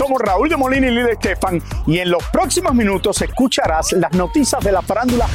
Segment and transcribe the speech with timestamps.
[0.00, 4.64] Somos Raúl de Molina y Lidia Estefan y en los próximos minutos escucharás las noticias
[4.64, 5.26] de la farándula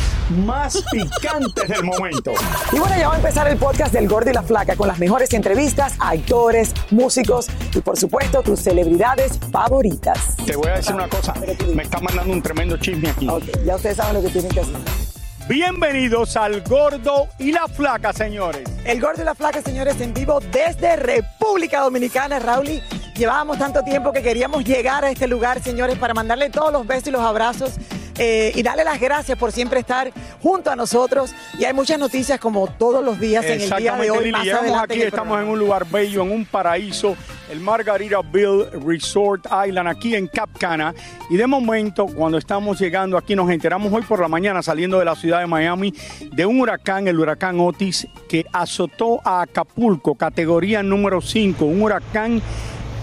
[0.43, 2.33] más picantes del momento.
[2.71, 4.97] Y bueno, ya va a empezar el podcast del Gordo y la Flaca con las
[4.97, 10.35] mejores entrevistas a actores, músicos y por supuesto tus celebridades favoritas.
[10.43, 11.35] Te voy a decir una cosa,
[11.75, 13.29] me está mandando un tremendo chisme aquí.
[13.29, 15.05] Ok, ya ustedes saben lo que tienen que hacer.
[15.47, 18.63] Bienvenidos al Gordo y la Flaca, señores.
[18.83, 22.81] El Gordo y la Flaca, señores, en vivo desde República Dominicana, Raúl.
[23.17, 27.07] Llevábamos tanto tiempo que queríamos llegar a este lugar, señores, para mandarle todos los besos
[27.07, 27.75] y los abrazos
[28.17, 31.33] eh, y darle las gracias por siempre estar junto a nosotros.
[31.57, 34.25] Y hay muchas noticias como todos los días en el día de hoy.
[34.25, 37.15] Lili, llegamos aquí, estamos en un lugar bello, en un paraíso,
[37.49, 40.93] el Margarita Bill Resort Island, aquí en Cap Cana.
[41.29, 45.05] Y de momento, cuando estamos llegando aquí, nos enteramos hoy por la mañana, saliendo de
[45.05, 45.93] la ciudad de Miami,
[46.33, 52.41] de un huracán, el huracán Otis, que azotó a Acapulco, categoría número 5, un huracán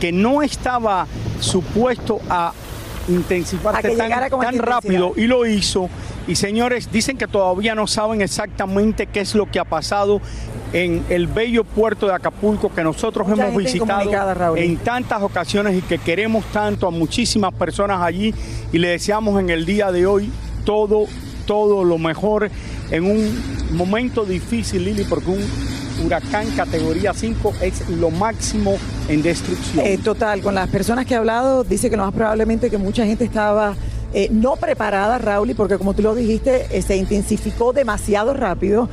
[0.03, 1.07] que no estaba
[1.39, 2.53] supuesto a
[3.07, 5.89] intensificarse tan, tan rápido y lo hizo.
[6.27, 10.21] Y señores, dicen que todavía no saben exactamente qué es lo que ha pasado
[10.73, 15.83] en el bello puerto de Acapulco que nosotros Mucha hemos visitado en tantas ocasiones y
[15.83, 18.35] que queremos tanto a muchísimas personas allí.
[18.73, 20.33] Y le deseamos en el día de hoy
[20.65, 21.07] todo,
[21.47, 22.51] todo lo mejor
[22.91, 23.41] en un
[23.77, 25.72] momento difícil, Lili, porque un
[26.07, 28.77] huracán categoría 5 es lo máximo
[29.09, 29.87] en destrucción.
[29.87, 33.05] Eh, total, con las personas que he hablado, dice que lo más probablemente que mucha
[33.05, 33.75] gente estaba
[34.15, 38.89] eh, no preparada, Raúl, porque como tú lo dijiste, eh, se intensificó demasiado rápido.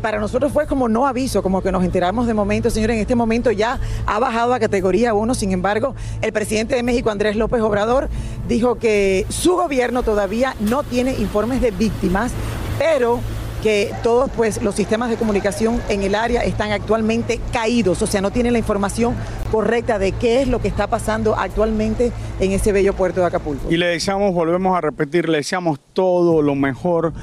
[0.00, 3.14] Para nosotros fue como no aviso, como que nos enteramos de momento, señores, en este
[3.14, 7.60] momento ya ha bajado a categoría 1, sin embargo, el presidente de México, Andrés López
[7.60, 8.08] Obrador,
[8.48, 12.32] dijo que su gobierno todavía no tiene informes de víctimas,
[12.78, 13.20] pero
[13.64, 18.20] que todos pues los sistemas de comunicación en el área están actualmente caídos, o sea,
[18.20, 19.14] no tienen la información
[19.50, 23.70] correcta de qué es lo que está pasando actualmente en ese bello puerto de Acapulco.
[23.70, 27.14] Y le deseamos, volvemos a repetir, le deseamos todo lo mejor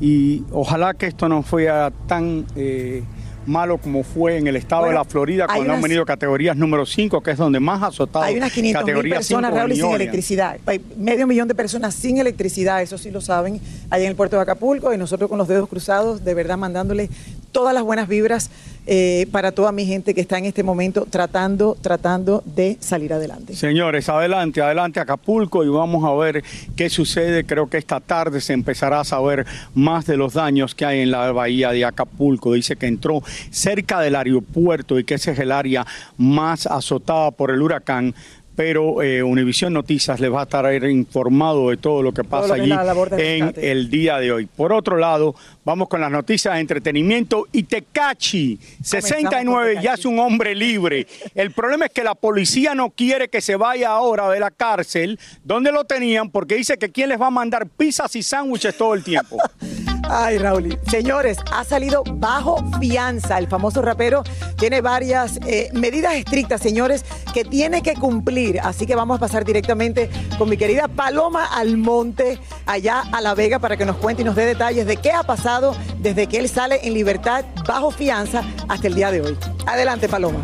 [0.00, 3.04] y ojalá que esto no fuera tan eh,
[3.46, 6.86] malo como fue en el estado Bueno, de la Florida cuando han venido categorías número
[6.86, 8.24] 5, que es donde más azotado.
[8.24, 10.56] Hay unas 500 mil categoría personas, 5 Raúl, sin electricidad.
[10.66, 13.60] Hay medio millón de personas sin electricidad, eso sí lo saben,
[13.90, 17.08] allá en el puerto de Acapulco, y nosotros con los dedos cruzados, de verdad mandándole
[17.54, 18.50] todas las buenas vibras
[18.86, 23.54] eh, para toda mi gente que está en este momento tratando, tratando de salir adelante.
[23.54, 26.44] Señores, adelante, adelante Acapulco y vamos a ver
[26.76, 27.44] qué sucede.
[27.44, 31.12] Creo que esta tarde se empezará a saber más de los daños que hay en
[31.12, 32.52] la bahía de Acapulco.
[32.52, 35.86] Dice que entró cerca del aeropuerto y que ese es el área
[36.18, 38.14] más azotada por el huracán.
[38.56, 42.54] Pero eh, Univisión Noticias les va a estar informado de todo lo que pasa lo
[42.54, 43.70] que es allí en rescate.
[43.70, 44.46] el día de hoy.
[44.46, 45.34] Por otro lado,
[45.64, 51.06] vamos con las noticias de entretenimiento y Tecachi, 69, ya es un hombre libre.
[51.34, 55.18] El problema es que la policía no quiere que se vaya ahora de la cárcel
[55.42, 58.94] donde lo tenían porque dice que quién les va a mandar pizzas y sándwiches todo
[58.94, 59.38] el tiempo.
[60.08, 60.78] Ay, Raúl.
[60.90, 63.38] Señores, ha salido bajo fianza.
[63.38, 64.22] El famoso rapero
[64.56, 68.60] tiene varias eh, medidas estrictas, señores, que tiene que cumplir.
[68.60, 73.58] Así que vamos a pasar directamente con mi querida Paloma Almonte, allá a La Vega,
[73.58, 76.48] para que nos cuente y nos dé detalles de qué ha pasado desde que él
[76.48, 79.38] sale en libertad bajo fianza hasta el día de hoy.
[79.66, 80.40] Adelante, Paloma.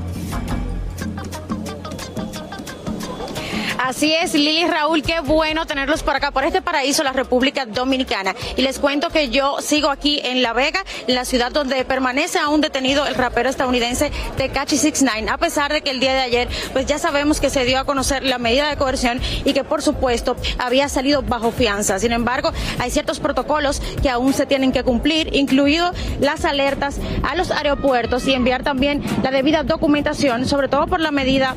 [3.91, 8.37] Así es, Lili Raúl, qué bueno tenerlos por acá, por este paraíso, la República Dominicana.
[8.57, 12.61] Y les cuento que yo sigo aquí en La Vega, la ciudad donde permanece aún
[12.61, 16.87] detenido el rapero estadounidense Tekachi 69, a pesar de que el día de ayer, pues
[16.87, 20.37] ya sabemos que se dio a conocer la medida de coerción y que por supuesto
[20.59, 21.99] había salido bajo fianza.
[21.99, 25.91] Sin embargo, hay ciertos protocolos que aún se tienen que cumplir, incluido
[26.21, 31.11] las alertas a los aeropuertos y enviar también la debida documentación, sobre todo por la
[31.11, 31.57] medida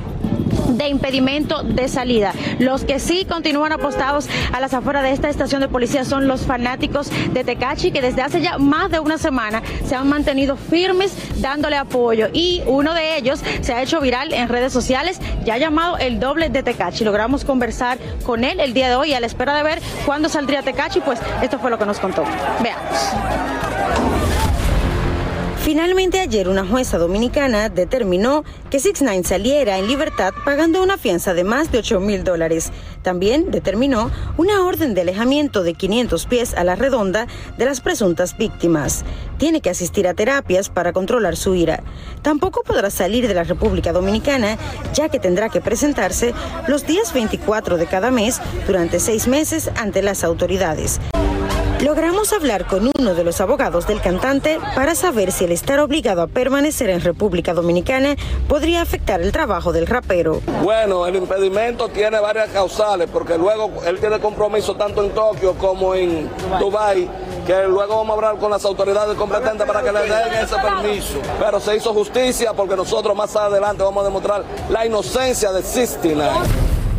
[0.77, 2.33] de impedimento de salida.
[2.59, 6.41] Los que sí continúan apostados a las afueras de esta estación de policía son los
[6.41, 11.15] fanáticos de Tecachi que desde hace ya más de una semana se han mantenido firmes
[11.41, 15.97] dándole apoyo y uno de ellos se ha hecho viral en redes sociales, ya llamado
[15.97, 17.03] el doble de Tecachi.
[17.03, 20.63] Logramos conversar con él el día de hoy a la espera de ver cuándo saldría
[20.63, 22.23] Tecachi, pues esto fue lo que nos contó.
[22.61, 24.02] Veamos.
[25.63, 31.45] Finalmente ayer una jueza dominicana determinó que 6 saliera en libertad pagando una fianza de
[31.45, 32.73] más de 8 mil dólares.
[33.01, 37.27] También determinó una orden de alejamiento de 500 pies a la redonda
[37.57, 39.05] de las presuntas víctimas.
[39.37, 41.81] Tiene que asistir a terapias para controlar su ira.
[42.23, 44.57] Tampoco podrá salir de la República Dominicana
[44.93, 46.33] ya que tendrá que presentarse
[46.67, 50.99] los días 24 de cada mes durante seis meses ante las autoridades.
[51.83, 56.21] Logramos hablar con uno de los abogados del cantante para saber si el estar obligado
[56.21, 58.15] a permanecer en República Dominicana
[58.47, 60.39] podría afectar el trabajo del rapero.
[60.63, 65.93] Bueno, el impedimento tiene varias causales porque luego él tiene compromiso tanto en Tokio como
[65.93, 67.09] en Dubái
[67.45, 71.19] que luego vamos a hablar con las autoridades competentes para que le den ese permiso.
[71.37, 76.29] Pero se hizo justicia porque nosotros más adelante vamos a demostrar la inocencia de Sistina.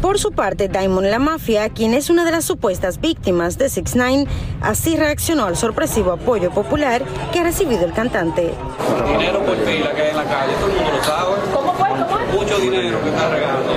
[0.04, 3.96] Por su parte, Diamond La Mafia, quien es una de las supuestas víctimas de 6
[3.96, 4.26] 9
[4.60, 7.02] así reaccionó al sorpresivo apoyo popular
[7.32, 8.52] que ha recibido el cantante.
[9.06, 11.36] Dinero por pila que hay en la calle, todo el mundo lo sabe.
[11.54, 11.88] ¿Cómo fue?
[11.88, 13.74] ¿Cómo Mucho dinero que está regando.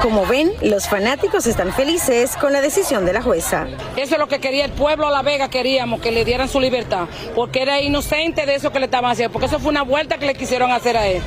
[0.00, 3.66] Como ven, los fanáticos están felices con la decisión de la jueza.
[3.96, 6.60] Eso es lo que quería el pueblo a La Vega, queríamos que le dieran su
[6.60, 10.18] libertad, porque era inocente de eso que le estaban haciendo, porque eso fue una vuelta
[10.18, 11.22] que le quisieron hacer a él.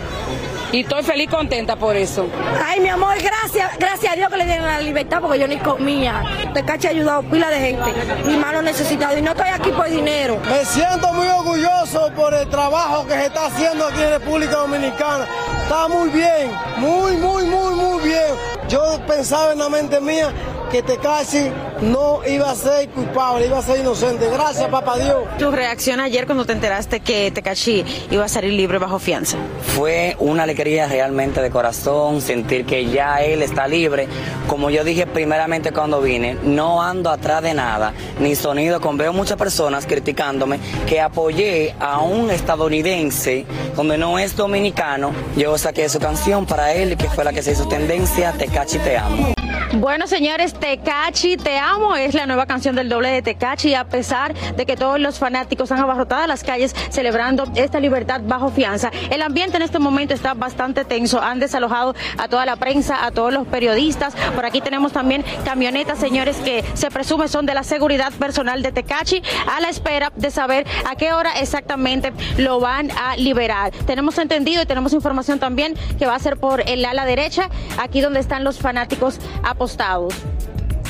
[0.71, 2.27] Y estoy feliz contenta por eso.
[2.65, 5.57] Ay, mi amor, gracias, gracias a Dios que le dieron la libertad porque yo ni
[5.57, 6.23] comía.
[6.53, 7.93] Te caché ha ayudado pila de gente,
[8.25, 10.37] mi mano necesitado y no estoy aquí por dinero.
[10.45, 11.66] Me siento muy orgulloso
[12.15, 15.27] por el trabajo que se está haciendo aquí en República Dominicana.
[15.62, 18.33] Está muy bien, muy, muy, muy, muy bien.
[18.68, 20.33] Yo pensaba en la mente mía
[20.71, 21.51] que Tecachi
[21.81, 24.29] no iba a ser culpable, iba a ser inocente.
[24.31, 25.24] Gracias, papá Dios.
[25.38, 29.38] ¿Tu reacción ayer cuando te enteraste que Tecachi iba a salir libre bajo fianza?
[29.75, 34.07] Fue una alegría realmente de corazón, sentir que ya él está libre.
[34.47, 39.13] Como yo dije primeramente cuando vine, no ando atrás de nada, ni sonido con veo
[39.13, 43.45] muchas personas criticándome que apoyé a un estadounidense
[43.75, 45.12] donde no es dominicano.
[45.35, 48.97] Yo saqué su canción para él, que fue la que se hizo tendencia, Tecachi te
[48.97, 49.36] amo.
[49.74, 54.33] Bueno, señores, Tecachi, te amo, es la nueva canción del doble de Tecachi, a pesar
[54.33, 58.92] de que todos los fanáticos han abarrotado las calles celebrando esta libertad bajo fianza.
[59.09, 63.12] El ambiente en este momento está bastante tenso, han desalojado a toda la prensa, a
[63.12, 64.15] todos los periodistas.
[64.36, 68.71] Por aquí tenemos también camionetas, señores, que se presume son de la seguridad personal de
[68.71, 73.71] Tecachi, a la espera de saber a qué hora exactamente lo van a liberar.
[73.85, 78.02] Tenemos entendido y tenemos información también que va a ser por el ala derecha, aquí
[78.02, 80.13] donde están los fanáticos apostados.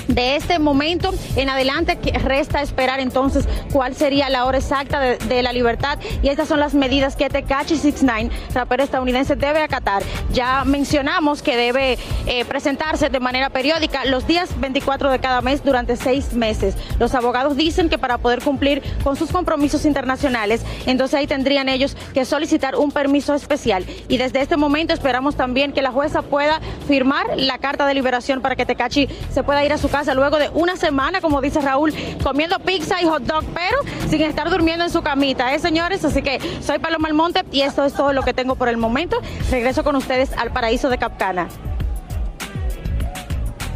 [0.08, 5.52] De este momento en adelante resta esperar entonces cuál sería la hora exacta de, la
[5.52, 10.02] libertad y estas son las medidas que Tekachi 69, rapero estadounidense, debe acatar.
[10.32, 15.64] Ya mencionamos que debe eh, presentarse de manera periódica los días 24 de cada mes
[15.64, 16.76] durante seis meses.
[17.00, 21.98] Los abogados dicen que para poder cumplir con sus compromisos internacionales, entonces ahí tendrían ellos
[22.14, 23.86] que solicitar un permiso especial.
[24.08, 28.42] Y desde este momento esperamos también que la jueza pueda firmar la carta de liberación
[28.42, 31.62] para que Tecachi se pueda ir a su casa luego de una semana, como dice
[31.62, 33.77] Raúl, comiendo pizza y hot dog, pero
[34.10, 36.04] sin estar durmiendo en su camita, ¿eh, señores?
[36.06, 39.18] Así que soy Paloma Almonte y esto es todo lo que tengo por el momento.
[39.50, 41.48] Regreso con ustedes al paraíso de Capcana.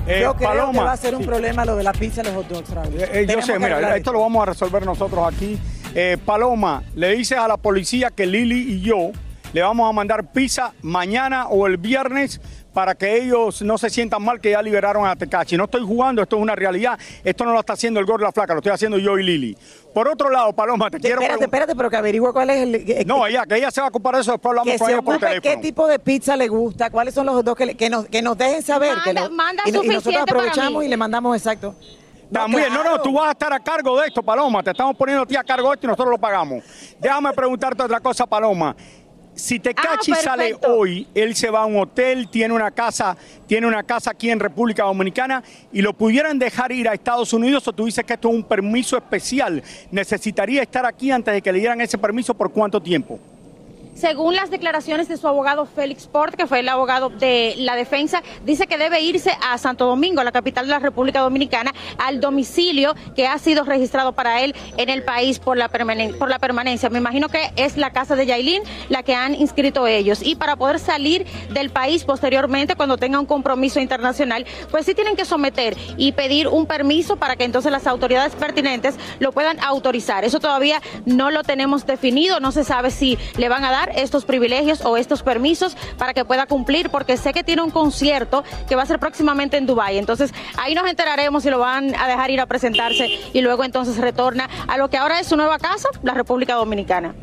[0.08, 2.36] Eh, yo creo que va a ser un problema lo de la pizza y los
[2.36, 2.94] hot dogs, Raúl.
[2.96, 5.60] Eh, eh, yo sé, mira, esto lo vamos a resolver nosotros aquí.
[6.26, 9.12] Paloma, le dices a la policía que Lili y yo
[9.54, 12.40] le vamos a mandar pizza mañana o el viernes
[12.74, 15.58] para que ellos no se sientan mal que ya liberaron a Tecachi.
[15.58, 16.98] No estoy jugando, esto es una realidad.
[17.24, 19.58] Esto no lo está haciendo el gordo la flaca, lo estoy haciendo yo y Lili.
[19.94, 23.08] Por otro lado, Paloma, te quiero Espérate, espérate, pero que averigüe cuál es el...
[23.08, 24.94] no, ella, que ella se va a ocupar de eso, después hablamos que con se
[24.94, 27.90] ella por ocupe qué tipo de pizza le gusta, cuáles son los dos que, que,
[27.90, 28.96] nos, que nos dejen saber.
[28.96, 31.76] Manda, que manda y, y, nosotros aprovechamos y le mandamos exacto.
[32.32, 34.64] También, no, no, tú vas a estar a cargo de esto, Paloma.
[34.64, 36.64] Te estamos poniendo a ti a cargo de esto y nosotros lo pagamos.
[36.98, 38.74] Déjame preguntarte otra cosa, Paloma
[39.42, 43.18] Si Tecachi sale hoy, él se va a un hotel, tiene una casa,
[43.48, 45.44] tiene una casa aquí en República Dominicana
[45.74, 48.44] y lo pudieran dejar ir a Estados Unidos o tú dices que esto es un
[48.44, 49.64] permiso especial.
[49.90, 53.20] Necesitaría estar aquí antes de que le dieran ese permiso por cuánto tiempo?
[54.02, 58.24] Según las declaraciones de su abogado Félix Port, que fue el abogado de la defensa,
[58.44, 62.96] dice que debe irse a Santo Domingo, la capital de la República Dominicana, al domicilio
[63.16, 66.90] que ha sido registrado para él en el país por la, por la permanencia.
[66.90, 70.24] Me imagino que es la casa de Yailin la que han inscrito ellos.
[70.24, 75.16] Y para poder salir del país posteriormente, cuando tenga un compromiso internacional, pues sí tienen
[75.16, 80.26] que someter y pedir un permiso para que entonces las autoridades pertinentes lo puedan autorizar.
[80.26, 84.26] Eso todavía no lo tenemos definido, no se sabe si le van a dar estos
[84.26, 88.76] privilegios o estos permisos para que pueda cumplir, porque sé que tiene un concierto que
[88.76, 89.98] va a ser próximamente en Dubái.
[89.98, 93.98] Entonces, ahí nos enteraremos si lo van a dejar ir a presentarse y luego entonces
[93.98, 97.14] retorna a lo que ahora es su nueva casa, la República Dominicana.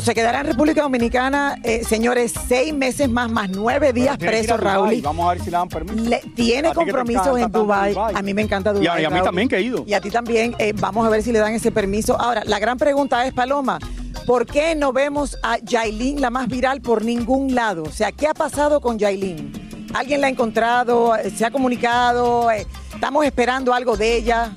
[0.00, 5.00] se quedará en República Dominicana, eh, señores, seis meses más, más nueve días preso, Raúl.
[5.02, 6.16] Vamos a ver si le dan permiso.
[6.34, 7.94] tiene compromisos en Dubái.
[7.96, 9.02] A mí me encanta Dubái.
[9.02, 9.84] Y a, mí también que he ido.
[9.86, 10.54] Y a ti también.
[10.58, 12.20] Eh, vamos a ver si le dan ese permiso.
[12.20, 13.78] Ahora, la gran pregunta es, Paloma,
[14.26, 17.84] ¿Por qué no vemos a Yailin, la más viral, por ningún lado?
[17.84, 19.88] O sea, ¿qué ha pasado con Yailin?
[19.94, 21.12] ¿Alguien la ha encontrado?
[21.32, 22.50] ¿Se ha comunicado?
[22.50, 24.56] ¿Estamos esperando algo de ella?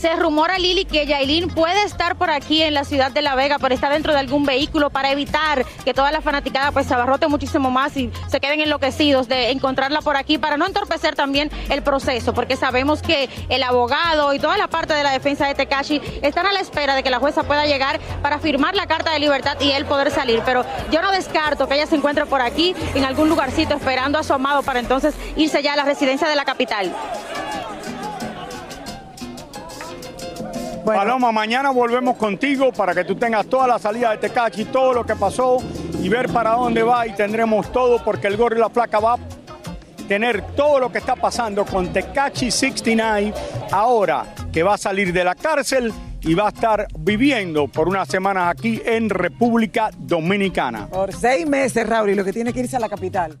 [0.00, 3.58] Se rumora, Lili, que Yailin puede estar por aquí en la ciudad de La Vega,
[3.58, 7.28] pero está dentro de algún vehículo para evitar que toda la fanaticada pues se abarrote
[7.28, 11.82] muchísimo más y se queden enloquecidos de encontrarla por aquí para no entorpecer también el
[11.82, 16.00] proceso, porque sabemos que el abogado y toda la parte de la defensa de Tekashi
[16.22, 19.18] están a la espera de que la jueza pueda llegar para firmar la carta de
[19.18, 20.40] libertad y él poder salir.
[20.46, 24.22] Pero yo no descarto que ella se encuentre por aquí en algún lugarcito esperando a
[24.22, 26.90] su amado para entonces irse ya a la residencia de la capital.
[30.84, 35.04] Paloma, mañana volvemos contigo para que tú tengas toda la salida de Tecachi, todo lo
[35.04, 35.58] que pasó
[36.00, 39.14] y ver para dónde va y tendremos todo porque el Gorro y la Flaca va
[39.14, 39.18] a
[40.08, 43.32] tener todo lo que está pasando con Tecachi 69
[43.70, 48.08] ahora que va a salir de la cárcel y va a estar viviendo por unas
[48.08, 50.86] semanas aquí en República Dominicana.
[50.88, 53.40] Por seis meses, Raúl, y lo que tiene que irse a la capital.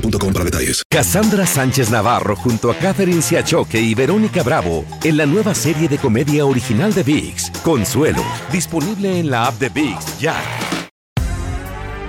[0.00, 0.82] para detalles.
[0.90, 5.98] Cassandra Sánchez Navarro junto a Catherine Siachoque y Verónica Bravo en la nueva serie de
[5.98, 8.22] comedia original de VIX, Consuelo,
[8.52, 10.36] disponible en la app de VIX ya.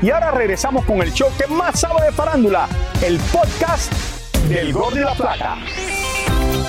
[0.02, 2.68] Y ahora regresamos con el show que más sabe de farándula,
[3.02, 3.92] el podcast
[4.50, 5.58] del Gol de la Plata.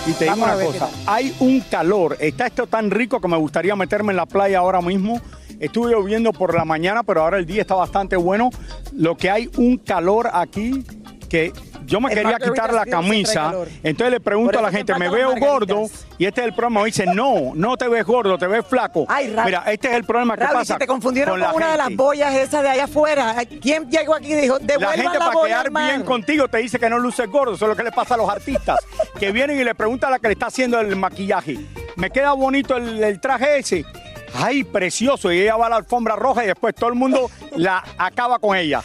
[0.06, 3.74] Y te digo una cosa, hay un calor, está esto tan rico que me gustaría
[3.74, 5.20] meterme en la playa ahora mismo
[5.58, 8.50] Estuve lloviendo por la mañana, pero ahora el día está bastante bueno.
[8.92, 10.84] Lo que hay un calor aquí
[11.26, 11.52] que
[11.84, 13.52] yo me quería quitar la camisa,
[13.82, 15.88] entonces le pregunto a la gente, ¿me veo gordo?
[16.18, 16.80] Y este es el problema.
[16.80, 19.06] Me dice, no, no te ves gordo, te ves flaco.
[19.44, 20.74] Mira, este es el problema que pasa.
[20.74, 23.36] Si te confundieron con, una de las boyas esas de allá afuera.
[23.60, 26.88] ¿Quién llegó aquí y dijo, La gente la para quedar bien contigo te dice que
[26.90, 27.54] no luces gordo.
[27.54, 28.80] Eso es lo que le pasa a los artistas.
[29.18, 31.58] que vienen y le preguntan a la que le está haciendo el maquillaje.
[31.96, 33.84] ¿Me queda bonito el, el traje ese?
[34.38, 37.82] ay, precioso, y ella va a la alfombra roja y después todo el mundo la
[37.98, 38.82] acaba con ella.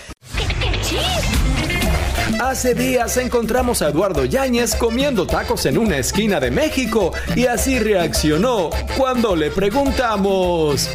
[2.41, 7.77] Hace días encontramos a Eduardo Yáñez comiendo tacos en una esquina de México y así
[7.77, 10.89] reaccionó cuando le preguntamos.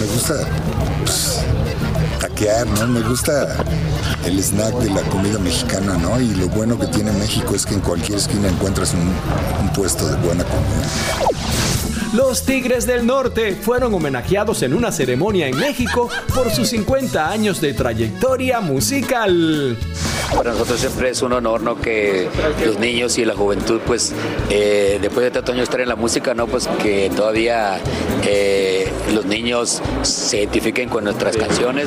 [0.00, 0.34] Me gusta
[1.04, 1.44] pues,
[2.18, 2.88] taquear, ¿no?
[2.88, 3.64] Me gusta
[4.24, 6.20] el snack de la comida mexicana, ¿no?
[6.20, 9.02] Y lo bueno que tiene México es que en cualquier esquina encuentras un,
[9.60, 11.89] un puesto de buena comida.
[12.12, 17.60] Los Tigres del Norte fueron homenajeados en una ceremonia en México por sus 50 años
[17.60, 19.76] de trayectoria musical.
[20.34, 21.80] Para nosotros siempre es un honor ¿no?
[21.80, 22.28] que
[22.66, 24.12] los niños y la juventud, pues
[24.48, 27.78] eh, después de tantos años estar en la música, no pues que todavía
[28.26, 31.86] eh, los niños se identifiquen con nuestras canciones.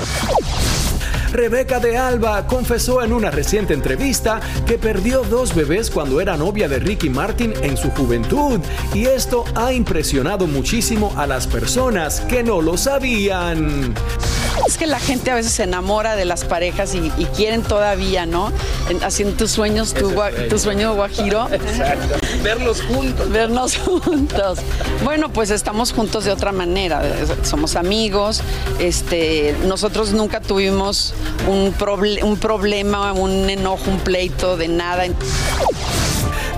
[1.34, 6.70] Rebeca de Alba confesó en una reciente entrevista que perdió dos bebés cuando era novia
[6.70, 8.60] de Ricky Martin en su juventud
[8.94, 13.96] y esto ha impresionado muchísimo a las personas que no lo sabían.
[14.68, 18.26] Es que la gente a veces se enamora de las parejas y, y quieren todavía,
[18.26, 18.52] ¿no?
[18.90, 21.48] En- haciendo tus sueños, tu, gua- tu sueño guajiro.
[21.52, 22.16] Exacto.
[22.44, 23.30] Verlos juntos.
[23.30, 24.60] Vernos juntos.
[25.04, 27.02] Bueno, pues estamos juntos de otra manera.
[27.44, 28.42] Somos amigos.
[28.80, 31.14] Este, nosotros nunca tuvimos
[31.50, 35.04] un, proble- un problema, un enojo, un pleito de nada.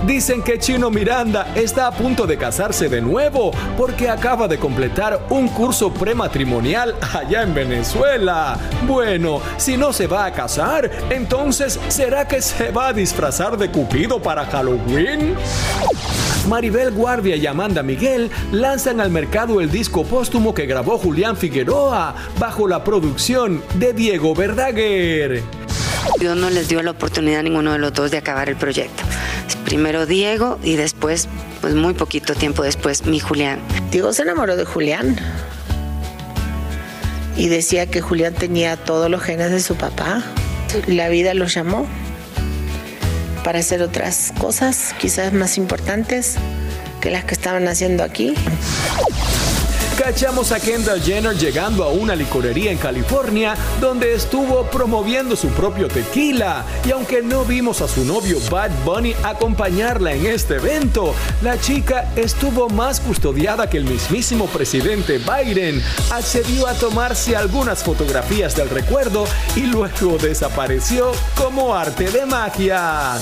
[0.04, 5.26] Dicen que Chino Miranda está a punto de casarse de nuevo porque acaba de completar
[5.30, 8.58] un curso prematrimonial allá en Venezuela.
[8.86, 13.70] Bueno, si no se va a casar, entonces ¿será que se va a disfrazar de
[13.70, 15.34] Cupido para Halloween?
[16.48, 22.14] Maribel Guardia y Amanda Miguel lanzan al mercado el disco póstumo que grabó Julián Figueroa
[22.38, 25.42] bajo la producción de Diego Verdaguer.
[26.18, 29.02] Dios no les dio la oportunidad a ninguno de los dos de acabar el proyecto.
[29.64, 31.28] Primero Diego y después,
[31.60, 33.60] pues muy poquito tiempo después, mi Julián.
[33.90, 35.16] Diego se enamoró de Julián
[37.36, 40.22] y decía que Julián tenía todos los genes de su papá.
[40.86, 41.86] La vida los llamó
[43.44, 46.36] para hacer otras cosas, quizás más importantes
[47.00, 48.34] que las que estaban haciendo aquí.
[49.98, 55.88] Cachamos a Kendall Jenner llegando a una licorería en California donde estuvo promoviendo su propio
[55.88, 56.64] tequila.
[56.84, 62.12] Y aunque no vimos a su novio Bad Bunny acompañarla en este evento, la chica
[62.14, 65.82] estuvo más custodiada que el mismísimo presidente Biden.
[66.10, 69.26] Accedió a tomarse algunas fotografías del recuerdo
[69.56, 73.18] y luego desapareció como arte de magia.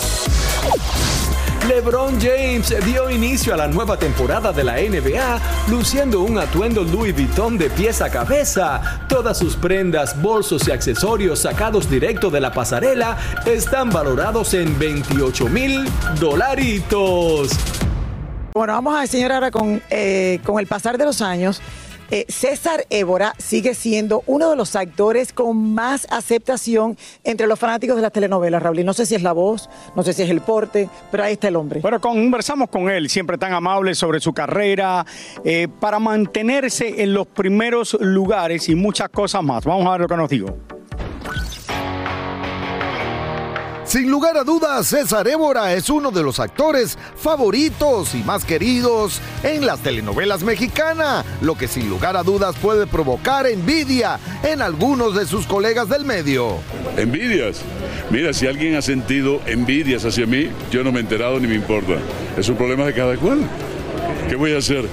[1.68, 7.14] LeBron James dio inicio a la nueva temporada de la NBA luciendo un atuendo Louis
[7.14, 9.06] Vuitton de pies a cabeza.
[9.08, 13.16] Todas sus prendas, bolsos y accesorios sacados directo de la pasarela
[13.46, 15.88] están valorados en 28 mil
[16.20, 17.50] dolaritos.
[18.52, 21.62] Bueno, vamos a enseñar ahora con, eh, con el pasar de los años.
[22.10, 27.96] Eh, César Évora sigue siendo uno de los actores con más aceptación entre los fanáticos
[27.96, 28.80] de las telenovelas, Raúl.
[28.80, 31.34] Y no sé si es la voz, no sé si es el porte, pero ahí
[31.34, 31.80] está el hombre.
[31.80, 35.04] Bueno, conversamos con él, siempre tan amable sobre su carrera,
[35.44, 39.64] eh, para mantenerse en los primeros lugares y muchas cosas más.
[39.64, 40.73] Vamos a ver lo que nos dijo.
[43.94, 49.20] Sin lugar a dudas, César Évora es uno de los actores favoritos y más queridos
[49.44, 55.14] en las telenovelas mexicanas, lo que sin lugar a dudas puede provocar envidia en algunos
[55.14, 56.56] de sus colegas del medio.
[56.96, 57.60] Envidias.
[58.10, 61.54] Mira, si alguien ha sentido envidias hacia mí, yo no me he enterado ni me
[61.54, 61.92] importa.
[62.36, 63.48] Es un problema de cada cual.
[64.28, 64.88] ¿Qué voy a hacer?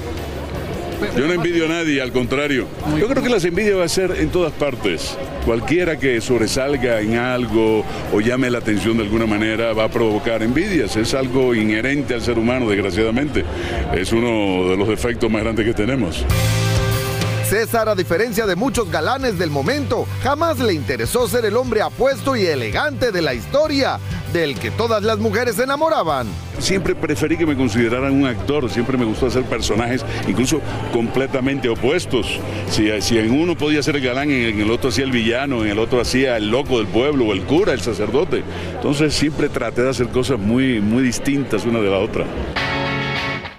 [1.16, 2.68] Yo no envidio a nadie, al contrario.
[3.00, 5.18] Yo creo que las envidias va a ser en todas partes.
[5.46, 7.84] Cualquiera que sobresalga en algo
[8.14, 10.96] o llame la atención de alguna manera va a provocar envidias.
[10.96, 13.44] Es algo inherente al ser humano, desgraciadamente.
[13.94, 16.26] Es uno de los defectos más grandes que tenemos.
[17.52, 22.38] César, a diferencia de muchos galanes del momento, jamás le interesó ser el hombre apuesto
[22.38, 24.00] y elegante de la historia,
[24.34, 26.28] del que todas las mujeres se enamoraban.
[26.60, 30.62] Siempre preferí que me consideraran un actor, siempre me gustó hacer personajes incluso
[30.94, 32.40] completamente opuestos.
[32.70, 35.80] Si, en uno podía ser el galán, en el otro hacía el villano, en el
[35.80, 38.44] otro hacía el loco del pueblo, o el cura, el sacerdote.
[38.76, 42.26] Entonces siempre traté de hacer cosas muy, muy distintas una de la otra.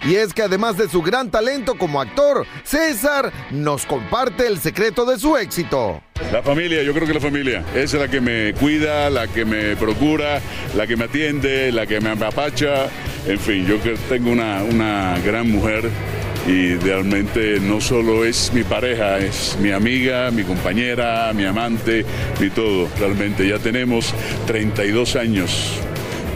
[0.04, 5.04] Y es que además de su gran talento como actor, César nos comparte el secreto
[5.04, 6.02] de su éxito.
[6.32, 9.76] La familia, yo creo que la familia, es la que me cuida, la que me
[9.76, 10.40] procura,
[10.74, 12.86] la que me atiende, la que me apapacha.
[13.26, 13.76] En fin, yo
[14.08, 15.88] tengo una, una gran mujer
[16.46, 22.04] y realmente no solo es mi pareja, es mi amiga, mi compañera, mi amante,
[22.40, 22.88] mi todo.
[22.98, 24.12] Realmente ya tenemos
[24.46, 25.80] 32 años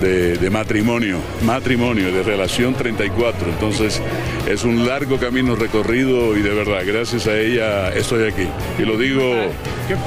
[0.00, 3.48] de, de matrimonio, matrimonio, de relación 34.
[3.48, 4.02] Entonces
[4.48, 8.46] es un largo camino recorrido y de verdad, gracias a ella estoy aquí.
[8.78, 9.22] Y lo digo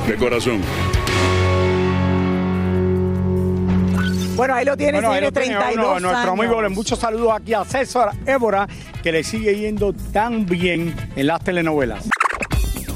[0.08, 0.62] de corazón.
[4.36, 6.40] Bueno, ahí lo tiene, Bueno, tiene 32 uno de nuestro años.
[6.56, 8.68] amigo, muchos saludos aquí a César Évora,
[9.04, 12.08] que le sigue yendo tan bien en las telenovelas.